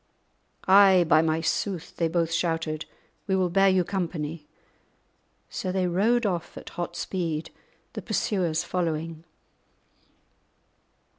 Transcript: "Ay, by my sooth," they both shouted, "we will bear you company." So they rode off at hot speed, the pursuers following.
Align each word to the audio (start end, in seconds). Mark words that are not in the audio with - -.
"Ay, 0.67 1.05
by 1.07 1.21
my 1.21 1.41
sooth," 1.41 1.95
they 1.97 2.07
both 2.07 2.31
shouted, 2.31 2.85
"we 3.27 3.35
will 3.35 3.51
bear 3.51 3.69
you 3.69 3.83
company." 3.83 4.47
So 5.47 5.71
they 5.71 5.85
rode 5.85 6.25
off 6.25 6.57
at 6.57 6.69
hot 6.69 6.95
speed, 6.95 7.51
the 7.93 8.01
pursuers 8.01 8.63
following. 8.63 9.23